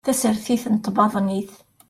[0.05, 1.51] Tasertit n tbaḍnit